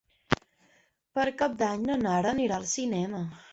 [1.19, 3.25] Per Cap d'Any na Nara anirà al cinema.